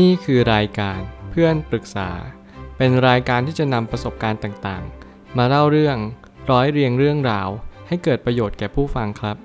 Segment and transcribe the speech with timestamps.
[0.00, 2.10] นี่คือรายการเพื่อนปรึกษา
[2.76, 5.96] เป็นรายการที่จะนำประสบการณ์ต่างๆ มาเล่าเรื่อง
[6.50, 7.48] ร้อยเรียงเรื่องราว
[7.88, 9.36] ให้เกิดประโยชน์แก่ผู้ฟังครับ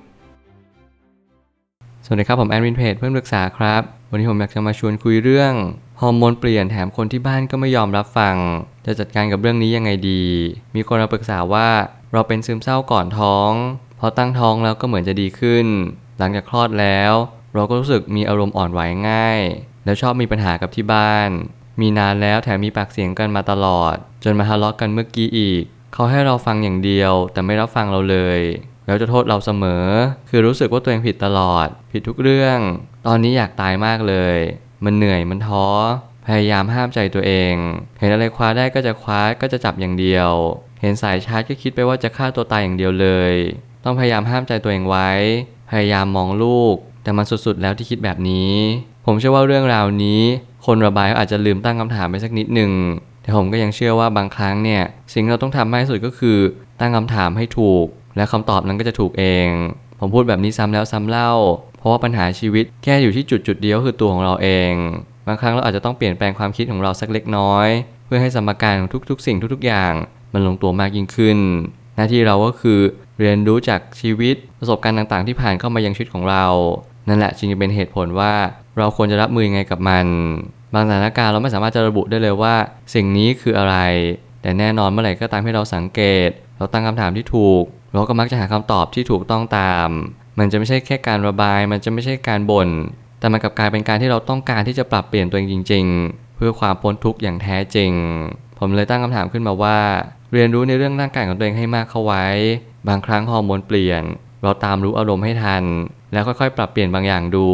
[2.06, 3.82] สวัสดีครับผมแอนวินเพจเพื่อนปรึกษาครับ
[4.12, 5.54] วันนี้ผมอยากจะมาชวนคุยเรื่อง
[6.02, 8.36] ฮอร์โมนเปลี่ยนแถมคนที่บ้านก็ไม่ยอมรับฟัง
[8.86, 10.24] จะจัดการกับเรื่องนี้ยังไงดี
[10.76, 11.70] มีคนมาปรึกษาว่า
[12.14, 13.52] เราเป็นซึมเศร้าก่อนท้อง
[14.00, 15.66] พอตั้งท้องแล้วก็เหมือนจะดีขึ้น
[16.18, 17.14] หลังจากคลอดแล้ว
[17.54, 19.40] เราก็รู้สึกมีอารมณ์อ่อนไหวง่าย
[19.88, 21.30] แล้วชอบมีปัญหากับที่บ้าน
[21.82, 25.64] มีนานแล้วแถมมีปากเสียงกันมาตลอด จนมาทะเลาะกันเมื่อกี้อีก
[25.94, 28.40] เขาให้เราฟังอย่างเดียว แต่ไม่รับฟังเราเลย
[28.86, 29.86] แล้วจะโทษเราเสมอ
[30.30, 32.60] คือรู้สึกว่าตัวเองผิดตลอด ผิดทุกเรื่อง
[33.08, 34.38] ตอนนี้อยากตายมากเลย
[34.86, 35.68] มันเหนื่อยมันท้อ
[36.28, 37.54] พยายามห้ามใจตัวเอง
[38.00, 40.32] เห็นอะไรคว้าได้ก็จะคว้าก็จะจับอย่างเดียว
[40.82, 43.34] เห็นสายชาร์จก็คิดไปว่าจะฆ่าตัวตายอย่างเดียวเลย
[43.84, 45.10] ต้องพยายามห้ามใจตัวเองไว้
[45.72, 48.54] พยายามมองลูก แต่มันสุดๆแล้วที่คิดแบบนี้
[49.10, 50.22] ผมเชื่อว่าเรื่องราวนี้
[50.66, 52.72] คนระบายเขาอาจจะลืมตั้งคำถามไปสักนิดหนึ่ง
[53.22, 54.84] แต่ผมก็ยังเชื่อว่าบางครั้งเนี่ย
[55.14, 56.38] สิ่งที่เราต้องทำมากที่สุดก็คือ
[56.80, 59.48] ตั้งคำถามให้ถูก และคำตอบนั้นก็จะถูกเอง
[60.00, 61.32] ผมพูดแบบนี้ซ้ำแล้วซ้ำเล่า
[61.78, 64.74] เพราะว่าปัญหาชีวิตแค่อยู่ที่จุดจุดเดียวคือตัวของเราเอง
[65.28, 67.68] บางครั้งเราอาจจะต้องเปลี่ยนแปลงความคิดของเราสักเล็กน้อย
[68.06, 69.94] เพื่อให้สมการของทุก ๆ สิ่งทุก ๆ อย่าง
[70.34, 71.38] มันลงตัวมากยิ่งขึ้น
[71.96, 72.80] หน้าที่เราก็คือ
[73.20, 76.46] เรียนรู้จากชีวิตประสบการณ์ต่างๆ ที่ผ่านเข้ามายังชีวิตของเรา
[77.08, 78.34] นั่นแหละจึงจะเป็นเหตุผลว่า
[78.78, 80.06] เราควรจะรับมือยังไงกับมัน
[80.74, 82.56] บางสถานการณ์เราไม่สามารถจะระบุได้เลยว่า
[82.94, 83.76] สิ่งนี้คืออะไร
[84.42, 89.90] แต่แน่นอนเมื่อไหร่ก็ตามที่เราสังเกต เราตั้งคำถามที่ถูก เราก็มักจะหาคำตอบที่ถูกต้องตาม
[90.40, 92.70] มันจะไม่ใช่แค่การระบาย มันจะไม่ใช่การบ่น
[93.20, 97.92] แต่มันกลับกลายเป็นการที่เราต้องการที่จะปรับเปลี่ยนตัวเองจริง ๆ เพื่อความพ้นทุกข์อย่างแท้จริง
[98.60, 99.80] ผมเลยตั้งคำถามขึ้นมาว่า
[100.34, 102.26] เรียนรู้ในเรื่องร่างกายของตัวเองให้มากเข้าไว้
[102.88, 104.04] บางครั้งฮอร์โมนเปลี่ยน
[104.44, 105.64] เราตามรู้อารมณ์ให้ทัน
[106.14, 107.48] แล้วค่อยๆ ปรับเปลี่ยนบางอย่างดู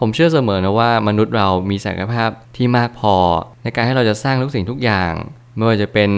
[0.00, 3.16] ผมเชื่อเสมอนะว่ามนุษย์เรามีศักยภาพที่มากพอ
[3.62, 5.12] ในการให้เราจะสร้างทุกสิ่งทุกอย่าง
[5.56, 6.10] ไม่ว่าจะเป็น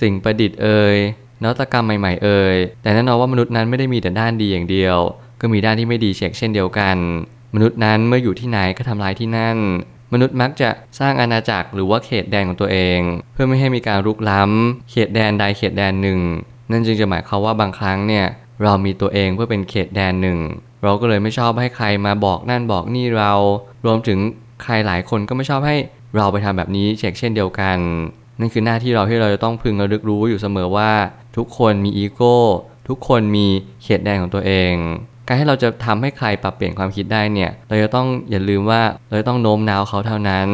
[0.00, 0.96] สิ่งประดิษฐ์เอ่ย
[1.42, 4.96] นวัตกรรมใหม่ๆเอ่ยแต่แน่นอนว่ามนุษย์นั้นไม่ได้มีแต่ด้านดีอย่างเดียว
[5.40, 6.96] ก็มีด้านที่ไม่ดีเช่นเช่นเดียวกัน
[7.54, 9.56] มนุษย์นั้นเมื่ออยู่ที่ไหนก็ทำลายที่นั่น
[10.12, 13.00] มนุษย์มักจะสร้างอาณาจักรหรือว่าเขตแดนของตัวเอง
[13.32, 16.20] เพื่อไม่ให้มีการรุกล้ำเขตแดนใดเขตแดนหนึ่ง
[16.70, 18.26] นั่นจึงจะหมายความว่าบางครั้งเนี่ย
[18.62, 20.38] เรามีตัวเองเพื่อเป็นเขตแดนหนึ่ง
[20.82, 23.32] เราก็เลยไม่ชอบให้ใครมาบอกนั่นบอกนี่เรา
[23.86, 24.18] รวมถึง
[24.62, 25.76] ใครหลายคนก็ไม่ชอบให้
[26.16, 27.78] เราไปทำแบบนี้เช่นเช่นเดียวกัน
[28.40, 30.92] นั่นคือหน้าที่เราที่เราจะต้องพึงระลึกรู้อยู่เสมอว่า
[31.36, 32.36] ทุกคนมีอีโก้
[32.88, 33.46] ทุกคนมี
[33.82, 34.72] เขตแดนของตัวเอง
[35.26, 40.48] การให้เราจะทำให้ใครปรับเปลี่ยนความคิดได้เนี่ย เราจะต้องอย่าลืมว่าเราจะต้องโน้มน้าวเขาเท่านั้น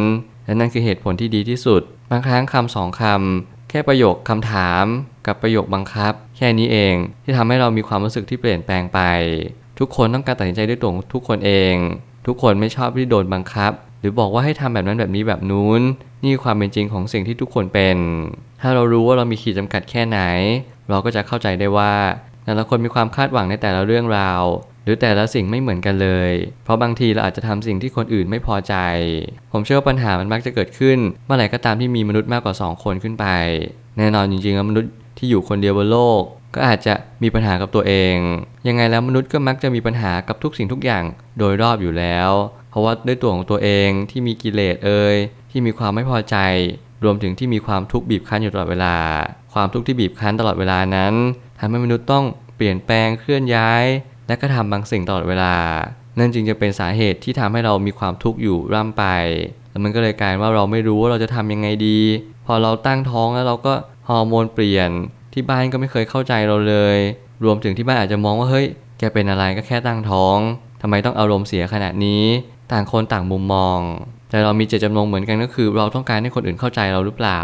[0.45, 4.85] และนั่นคือเหตุผลที่ดีที่สุด บางครั้งคำสองคำ แค่ประโยคคำถาม
[5.27, 6.95] กับประโยคบังคับ แค่นี้เอง
[7.25, 9.01] ที่ทำให้เรามีความรู้สึกที่เปลี่ยนแปลงไป
[9.79, 11.75] ทุกคนต้องการตัดสินใจด้วยตัวของทุกคนเอง
[12.27, 15.83] ทุกคนไม่ชอบที่โดนบังคับ หรือบอกว่าให้ทำแบบนั้นแบบนี้แบบนู้น
[16.23, 17.97] นี่คือความเป็นจริงของสิ่งที่ทุกคนเป็น
[18.61, 20.21] ถ้าเรารู้ว่าเรามีขีดจำกัดแค่ไหน
[20.91, 21.93] เราก็จะเข้าใจได้ว่า
[22.45, 24.43] แต่ละคนมีความคาดหวังในแต่ละเรื่องราว
[24.85, 26.33] หรือแต่ละสิ่งไม่เหมือนกันเลย
[26.65, 28.75] เพราะบางทีเราอาจจะทำสิ่งที่คนอื่นไม่พอใจ
[29.53, 33.27] ผมเชื่อว่าปัญหามันมักจะเกิดขึ้น เมื่อไหร่ก็ตามที่มีมนุษย์มากกว่า 2 คนขึ้นไป
[33.99, 36.23] แน่นอนจริงๆแล้วมนุษย์ที่อยู่คนเดียวบนโลก
[36.55, 38.17] ก็อาจจะมีปัญหากับตัวเอง
[38.67, 41.05] ยังไงแล้วมนุษย์ก็มักจะมีปัญหากับทุกสิ่งทุกอย่าง
[41.39, 42.31] โดยรอบอยู่แล้ว
[42.71, 45.17] เพราะว่าด้วยตัวของตัวเองที่มีกิเลสเอ่ย
[45.51, 46.37] ที่มีความไม่พอใจ
[47.05, 48.97] รวมถึงที่มีความทุกข์บีบคั้นอยู่ตลอดเวลา
[49.55, 51.15] ความทุกข์ที่บีบคั้นตลอดเวลานั้น
[51.59, 52.25] ทำให้มนุษย์ต้อง
[52.57, 53.85] เปลี่ยนแปลงเคลื่อนย้าย
[54.31, 55.55] และก็ทำบางสิ่งตลอดเวลา
[56.19, 59.05] นั่นจึงจะเป็นสาเหตุที่ทำให้เรามีความทุกข์อยู่ร่ำไป
[59.71, 62.01] แล้วมันก็เลยกลายว่าเราไม่รู้ว่าเราจะทำยังไงดี
[62.47, 63.73] พอเราตั้งท้องแล้วเราก็
[64.09, 64.91] ฮอร์โมนเปลี่ยน
[65.33, 66.97] ที่บ้านก็ไม่เคยเข้าใจเราเลย
[67.45, 68.67] รวมถึงที่บ้านอาจจะมองว่าเฮ้ย
[68.99, 70.39] แกเป็นอะไรก็แค่ตั้งท้อง
[70.83, 72.25] ทำไมต้องอารมณ์เสียขนาดนี้
[72.73, 73.79] ต่างคนต่างมุมมอง
[74.31, 77.41] แต่เรามีเจตจำนงเหมือนกันก็คือ เราต้องการให้คนอื่นเข้าใจเราหรือเปล่า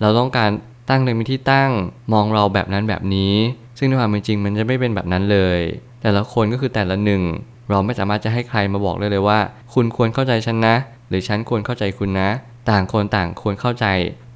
[0.00, 0.50] เราต้องการ
[0.90, 1.70] ตั้งในมีที่ตั้ง
[2.12, 3.34] มองเราแบบนั้นแบบนี้
[3.78, 5.60] ซึ่งในความเป็นจริงมันจะไม่เป็นแบบนั้นเลย
[6.02, 7.22] แต่ละคนก็คือแต่ละหนึ่ง
[7.70, 9.38] เราไม่สามารถจะให้ใครมาบอกได้เลยว่า
[9.74, 10.74] คุณควรเข้าใจฉันนะ
[11.08, 12.28] หรือฉันควรเข้าใจคุณนะ
[12.70, 13.86] ต่างคนต่างควรเข้าใจ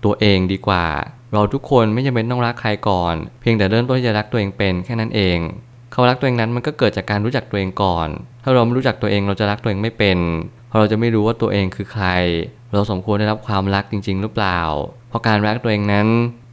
[0.05, 0.85] ตัวเองดีกว่า
[1.33, 5.39] เราทุกคนไม่จำเป็นต้องรักใครก่อน เพียงแต่เริ่มต้นจะรักตัวเองเป็นแค่นั้นเอง
[5.93, 8.09] เขารักตัวเองนั้นมันก็เกิดจากการรู้จักตัวเองก่อน
[8.43, 10.19] ถ้าเราไม่รู้จักตัวเองเราจะรักตัวเองไม่เป็น
[10.69, 12.07] เพราะเราจะไม่รู้ว่าตัวเองคือใคร
[12.73, 14.61] เราสมควรได้รับความรักจริง ๆ หรือเปล่า
[15.09, 16.07] เพราะการรักตัวเองนั้น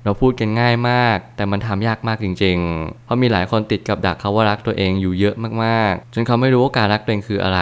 [0.04, 7.62] เราพูดกันง่ายมาก แต่มันทำยากมากจริง ๆ เพราะมีหลายคนติดกับดักเขาว่ารักตัวเองอยู่เยอะมากๆ จนเขาไม่รู้ว่าการรักตัวเองคืออะไร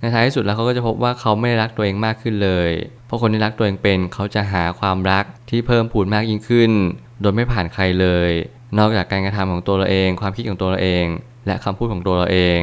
[0.00, 2.70] ในท้ายที่สุดแล้วเขาก็จะพบว่าเขาไม่ได้รักตัวเองมากขึ้นเลย
[3.06, 6.70] เพราะคนที่รักตัวเองเป็นเขาจะหาความรักที่เพิ่มพูนมากยิ่งขึ้น
[7.20, 8.30] โดยไม่ผ่านใครเลย
[8.78, 11.06] นอกจากการกระทำของตัวเราเอง ความคิดของตัวเราเอง
[11.46, 12.60] และคำพูดของตัวเราเอง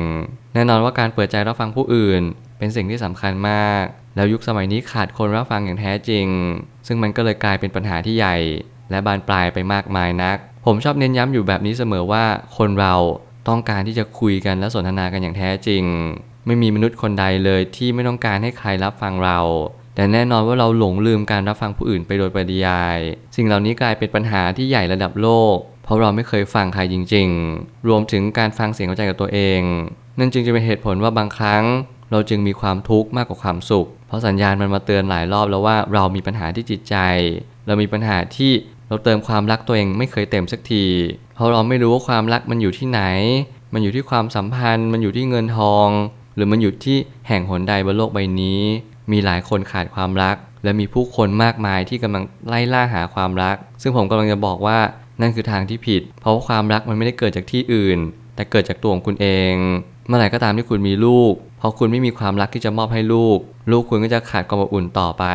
[0.53, 2.21] แน่นอนว่าการเปิดใจรับฟังผู้อื่น
[2.57, 3.83] เป็นสิ่งที่สำคัญมาก
[4.15, 6.27] แล้วยุคสมัยนี้ขาดคนรับฟังอย่างแท้จริง
[6.87, 8.37] ซึ่งมันก็เลยกลายเป็นปัญหาที่ใหญ่
[8.91, 12.25] และบานปลายไปมากมายนัก ผมชอบเน้นย้ำอยู่แบบนี้เสมอว่า
[12.57, 12.95] คนเรา
[13.47, 15.83] ต้องการที่จะคุยกันและสนทนากันอย่างแท้จริง
[16.45, 19.39] ไม่มีมนุษย์คนใดเลยที่ไม่ต้องการให้ใครรับฟังเรา
[19.95, 22.99] แต่แน่นอนว่าเราหลงลืมการรับฟังผู้อื่นไปโดยปริยาย
[23.35, 29.61] สิ่งเหล่านี้กลายเป็นปัญหาที่ใหญ่ระดับโลก เพราะเราไม่เคยฟังใครจริง ๆ รวมถึงการฟังเสียงหัวใจกับตัวเอง
[30.19, 31.63] นั่นจึงจะเป็นเหตุผลว่าบางครั้ง
[32.11, 36.95] เราจึงมีความทุกข์มากกว่าความสุข เพราะสัญญาณมันมาเตือนหลายรอบแล้วว่าเรามีปัญหาที่จิตใจ
[37.67, 38.51] เรามีปัญหาที่
[38.87, 40.85] เราเติมความรักตัวเองไม่เคยเต็มสักที
[41.35, 43.01] เพราะเราไม่รู้ว่าความรักมันอยู่ที่ไหน
[43.73, 45.89] มันอยู่ที่ความสัมพันธ์ มันอยู่ที่เงินทอง
[46.35, 46.97] หรือมันอยู่ที่
[47.27, 48.61] แห่งหนใดบนโลกใบนี้
[49.11, 54.79] มีหลายคนขาดความรัก และมีผู้คนมากมายที่กำลังไล่ล่าหาความรัก ซึ่งผมกำลังจะบอกว่า
[55.21, 57.99] นั่นคือทางที่ผิด เพราะว่าความรักมันไม่ได้เกิดจากที่อื่น
[58.35, 59.53] แต่เกิดจากตัวของคุณเอง
[60.07, 63.37] เมื่อไหร่ก็ตามที่คุณมีลูกพอคุณไม่มีความรักที่จะมอบให้ลูก
[63.71, 65.25] ลูกคุณก็จะขาดความอบอุ่นต่อไป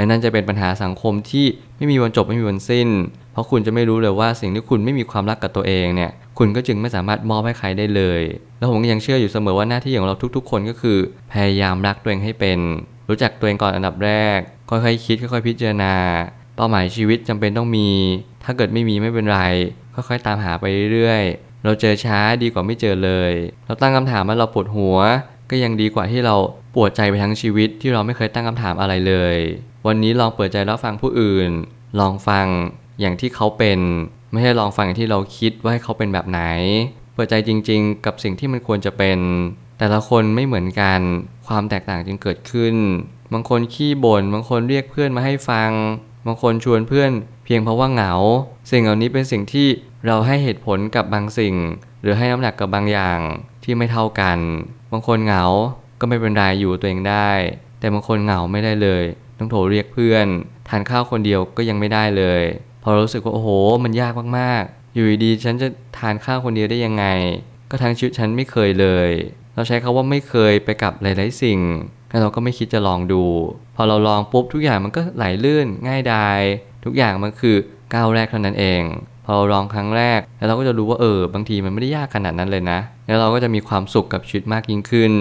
[0.00, 2.88] และนั่นจะเป็นปัญหาสังคมที่ไม่มีวันจบไม่มีวันสิ้น
[3.32, 8.22] เพราะคุณจะไม่รู้เลยว่าสิ่งที่คุณไม่มีความรักกับตัวเองเนี่ย คุณก็จึงไม่สามารถมอบให้ใครได้เลย
[8.58, 10.98] แล้วผมก็ยังเชื่ออยู่เสมอว่าหน้าที่ของเราทุก ๆ คนก็คือ
[11.32, 12.58] พยายามรักตัวเองให้เป็น
[13.08, 14.38] รู้จักตัวเองก่อนอันดับแรก
[14.70, 15.94] ค่อยๆคิดค่อยๆพิจารณา
[16.56, 17.88] เป้าหมายชีวิตจำเป็นต้องมี
[18.44, 19.40] ถ้าเกิดไม่มีไม่เป็นไร
[19.94, 23.32] ค่อยๆตามหาไปเรื่อยๆ เราเจอช้าดีกว่าไม่เจอเลย
[23.66, 24.98] เราตั้งคำถามว่าเราปวดหัว
[25.50, 26.34] ก็ยังดีกว่าที่เรา
[26.74, 29.36] ปวดใจไปทั้งชีวิตที่เราไม่เคยตั้งคำถามอะไรเลย
[29.86, 31.50] วันนี้ลองเปิดใจรับฟังผู้อื่น
[32.00, 32.46] ลองฟัง
[33.00, 33.80] อย่างที่เขาเป็น
[34.30, 36.40] ไม่ใช่ลองฟังอย่างที่เราคิดว่าให้เขาเป็นแบบไหน
[37.14, 39.18] เปิดใจจริง ๆ กับสิ่งที่มันควรจะเป็น
[39.78, 41.00] แต่ละคนไม่เหมือนกัน
[41.46, 42.74] ความแตกต่างจึงเกิดขึ้น
[43.32, 45.70] บางคนขี้บน่น บางคนเรียกเพื่อนมาให้ฟัง
[46.26, 47.10] บางคนชวนเพื่อน
[47.44, 48.12] เพียงเพราะว่าเหงา
[48.70, 49.68] สิ่งเหล่านี้เป็นสิ่งที่
[50.06, 51.54] เราให้เหตุผลกับบางสิ่ง
[52.02, 53.18] หรือให้น้ำหนักกับบางอย่าง
[53.64, 54.38] ที่ไม่เท่ากัน
[54.92, 55.44] บางคนเหงา
[56.00, 57.30] ก็ไม่เป็นไรอยู่ตัวเองได้
[57.78, 59.04] แต่บางคนเหงาไม่ได้เลย
[59.40, 60.26] ต้องโทรเรียกเพื่อน
[60.68, 62.42] ทานข้าวคนเดียวก็ยังไม่ได้เลย
[62.82, 63.48] พอรู้สึกว่าโอ้โห
[63.84, 67.04] มันยากมากๆ อยู่ดีๆฉันจะทานข้าวคนเดียวได้ยังไง
[67.70, 69.10] ก็ทั้งชีวิตฉันไม่เคยเลย
[69.54, 71.60] เราใช้คาว่าไม่เคยไปกับหลาย ๆ สิ่ง
[72.08, 73.24] แล้วเราก็ไม่คิดจะลองดู
[73.76, 76.40] พอเราลองปุ๊บทุกอย่างมันก็ไหลลื่นง่ายดาย
[76.84, 77.56] ทุกอย่างมันคือ
[77.94, 78.82] ก้าวแรกเท่านั้นเอง
[79.24, 85.12] พอเราลองครั้งแรก แล้วเราก็จะรู้ว่าเออบางทีมันไม่ได้ยากขนาดนั้นเลยนะ แล้วเราก็จะมีความสุขกับชีวิตมากยิ่งขึ้น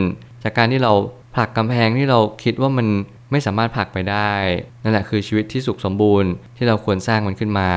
[0.44, 0.94] จากการที่เรา
[1.36, 2.88] ผลักกำแพงที่เราคิดว่ามัน
[3.32, 4.34] ไม่สามารถผลักไปได้
[4.84, 7.72] นั่นแหละคือชีวิตที่สุขสมบูรณ์ที่เราควรสร้างมันขึ้นมา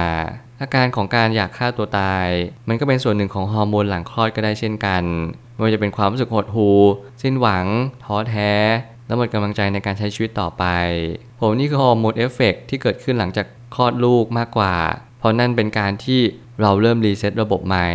[0.61, 2.27] อาการของการอยากฆ่าตัวตาย
[2.69, 5.03] มันก็เป็นส่วนหนึ่งของฮอร์โมนหลังคลอดก็ได้เช่นกัน
[5.55, 6.79] ไม่ว่าจะเป็นความรู้สึกหดหู่
[7.23, 7.67] สิ้นหวัง
[8.05, 8.53] ท้อแท้
[9.07, 10.65] และหมดกำลังใจในการใช้ชีวิตต่อไป
[11.39, 14.75] ผมนี่คือ hormone effect ที่เกิดขึ้นหลังจากคลอดลูกมากกว่า
[15.19, 16.21] เพราะนั่นเป็นการที่
[16.61, 17.89] เราเริ่มรีเซ็ตระบบใหม่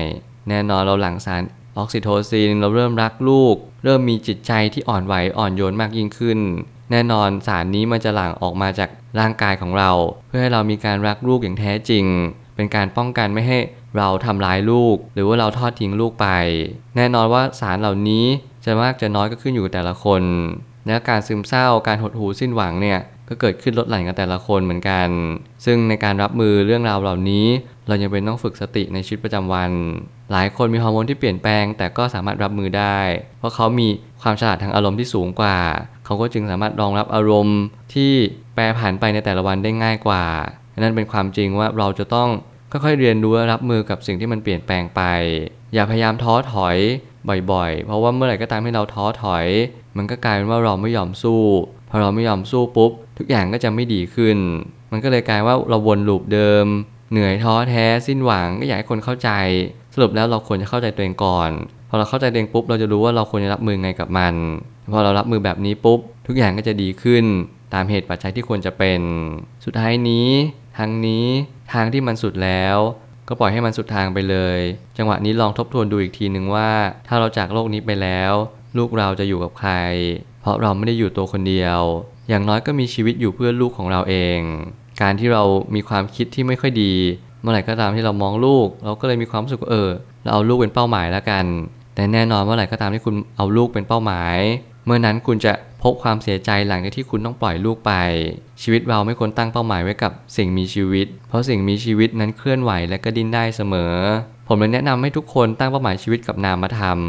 [0.49, 1.41] แน่นอนเราหลั่งสาร
[1.77, 6.39] ออกซิโทซิน เราเริ่มรักลูก เริ่มมีจิตใจที่อ่อนไหวอ่อนโยนมากยิ่งขึ้น
[6.91, 8.89] แน่นอนสารนี้มันจะหลั่งออกมาจาก
[9.19, 9.91] ร่างกายของเรา
[10.27, 12.05] เพื่อให้เรามีการรักลูกอย่างแท้จริง
[12.55, 13.59] เป็นการป้องกันไม่ให้
[13.97, 16.27] เราทำร้ายลูก หรือว่าเราทอดทิ้งลูกไป
[16.95, 18.25] แน่นอนว่าสารเหล่านี้
[18.65, 20.23] จะมากจะน้อยก็ขึ้นอยู่แต่ละคน
[20.87, 25.07] และการซึมเศร้าการหดหู่สิ้นหวังเนี่ยก็เกิดขึ้นลดหลั่นกับแต่ละคนเหมือนกัน
[25.65, 27.45] ซึ่งในการรับมือเรื่องราวเหล่านี้
[27.87, 29.71] เรายังเป็นต้องฝึกสติในชีวิตประจำวัน
[30.31, 32.99] หลายคนมีฮอร์โมนที่เปลี่ยนแปลง แต่ก็สามารถรับมือได้
[33.39, 33.87] เพราะเขามี
[34.21, 35.57] ความฉลาดทางอารมณ์ที่สูงกว่า
[36.07, 37.59] เขาก็จึงสามารถรองรับอารมณ์
[37.93, 38.11] ที่
[38.53, 40.23] แปรผันไปในแต่ละวันได้ง่ายกว่า
[40.83, 42.29] นั่นเป็นความจริงว่าเราจะต้อง
[42.71, 45.01] ค่อยๆเรียนรู้และรับมือกับสิ่งที่มันเปลี่ยนแปลงไป
[45.73, 46.77] อย่าพยายามท้อถอย
[47.51, 49.45] บ่อยๆ เพราะว่าเมื่อไหร่ก็ตามที่เราท้อถอย
[49.97, 51.41] มันก็กลายเป็นว่าเราไม่ยอมสู้
[51.89, 54.37] พอเราไม่ยอมสู้ปุ๊บ ทุกอย่างก็จะไม่ดีขึ้น
[54.91, 56.65] มันก็เลยกลายว่าเราวนลูปเดิม
[57.11, 59.29] เหนื่อยท้อแท้สิ้นหวังก็อยากให้คนเข้าใจ
[59.93, 61.49] สรุปแล้วเราควรจะเข้าใจตัวเองก่อน
[61.89, 64.33] พอเราเข้าใจตัวเองปุ๊บเราจะรู้ว่าเราควรจะรับมือไงกับมัน
[64.91, 67.25] พอเรารับมือแบบนี้ปุ๊บ ทุกอย่างก็จะดีขึ้น
[67.73, 69.01] ตามเหตุปัจจัยที่ควรจะเป็น
[69.65, 70.29] สุดท้ายนี้
[70.77, 71.25] ทางนี้
[71.73, 72.77] ทางที่มันสุดแล้ว
[73.27, 74.59] ก็ปล่อยให้มันสุดทางไปเลย
[74.97, 76.71] จังหวะนี้ลองทบทวนดูอีกทีหนึ่งว่า
[77.07, 78.33] ถ้าเราจากโลกนี้ไปแล้ว
[78.77, 79.71] ลูกเราจะอยู่กับใคร
[80.41, 81.79] เพราะเราไม่ได้อยู่ตัวคนเดียว
[82.29, 84.39] อย่างน้อยก็มีชีวิตอยู่เพื่อลูกของเราเอง
[85.01, 85.43] การที่เรา
[85.75, 86.93] มีความคิดที่ไม่ค่อยดี
[87.41, 89.89] เมื่อไหร่ก็ตามที่เรามองลูก เราก็เลยมีความรู้สึกว่าเออ
[90.23, 91.45] เราเอาลูกเป็นเป้าหมายแล้วกัน
[91.95, 94.37] แต่แน่นอนเมื่อไหร่ก็ตามที่คุณเอาลูกเป็นเป้าหมาย
[94.87, 95.53] เมื่อนั้นคุณจะ
[95.83, 97.91] พบความเสียใจหลังจากที่คุณต้องปล่อยลูกไป
[98.61, 103.93] ชีวิตเราไม่ควรตั้งเป้าหมายไว้กับสิ่งมีชีวิต เพราะสิ่งมีชีวิตนั้นเคลื่อนไหวและก็ดิ้นได้เสมอ
[104.47, 106.99] ผมเลยแนะนำให้ทุกคนตั้งเป้าหมายชีวิตกับนามธรรม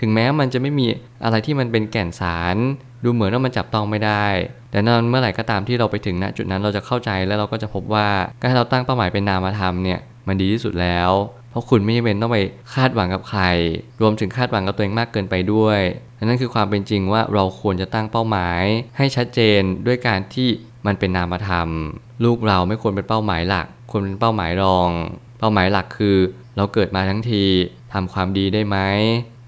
[0.00, 0.86] ถึงแม้มันจะไม่มี
[1.24, 2.56] อะไรที่มันเป็นแก่นสาร
[3.04, 4.26] ดูเหมือนว่ามันจับต้องไม่ได้
[4.70, 8.08] แต่นั่นเมื่อไหร่ก็ตามที่เราไปถึงณจุดนั้นเราจะเข้าใจแล้วเราก็จะพบว่า
[8.40, 11.10] การที่เราตั้งเป้าหมายเป็นนามธรรมเนี่ยมันดีที่สุดแล้ว
[11.54, 12.38] เพราะคุณไม่จำเป็นต้องไป
[12.74, 13.42] คาดหวังกับใคร
[14.00, 15.80] รวมถึงคาดหวังกับตัวเองมากเกินไปด้วย
[16.24, 18.62] นั่นคือความเป็นจริงว่าเราควรจะตั้งเป้าหมาย
[18.96, 20.48] ให้ชัดเจนด้วยการที่
[20.86, 21.68] มันเป็นนามธรรม
[22.24, 24.90] ลูกเราไม่ควรเป็นเป้าหมายหลัก ควรเป็นเป้าหมายรอง
[25.38, 26.16] เป้าหมายหลักคือ
[26.56, 27.44] เราเกิดมาทั้งที
[27.92, 28.78] ทำความดีได้ไหม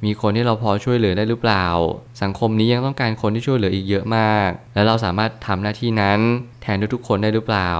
[0.05, 1.67] มีคนที่เราพอช่วยเหลือได้หรือเปล่า
[2.23, 6.19] สังคมนี้ยังต้องการคนที่ช่วยเหลืออีกเยอะมาก และเราสามารถทำหน้าที่นั้น
[6.63, 7.71] แทนทุกๆคนได้หรือเปล่า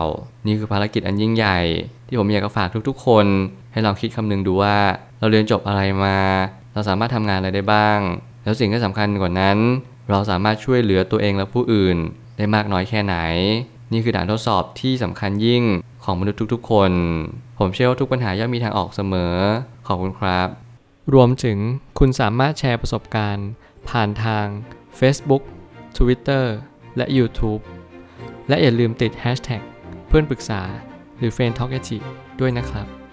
[0.47, 1.61] นี่คือภารกิจอันยิ่งใหญ่
[2.09, 3.27] ที่ผมอยากจะฝากทุกๆ คน
[3.77, 4.79] ให้ลองคิดคำนึงดูว่า
[5.19, 6.19] เราเรียนจบอะไรมา
[6.73, 7.99] เราสามารถทำงานอะไรได้บ้าง
[8.45, 9.59] แล้วสิ่งที่สำคัญกว่านั้น
[10.11, 11.97] เราสามารถช่วยเหลือตัวเองและผู้อื่น
[12.37, 13.17] ได้มากน้อยแค่ไหน
[13.93, 15.65] นี่คือด่านทดสอบที่สำคัญยิ่ง
[16.05, 16.93] ของมนุษย์ทุกๆ คน
[17.59, 19.35] ผมเชื่อว่าทุกปัญหาย่อมมีทางออกเสมอ
[19.87, 20.49] ขอบคุณครับ
[21.15, 21.59] รวมถึง
[21.99, 23.49] คุณสามารถแชร์ประสบการณ์
[23.89, 24.47] ผ่านทาง
[24.99, 25.43] Facebook
[25.97, 26.45] Twitter
[26.97, 27.63] และ YouTube
[28.49, 29.63] และอย่าลืมติด Hashtag
[30.09, 30.63] เพื่อนปรึกษา
[31.19, 31.81] หรือ f r ร e n d t a l k a
[32.41, 33.06] ด้วยนะครับ